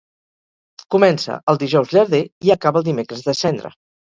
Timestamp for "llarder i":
1.99-2.55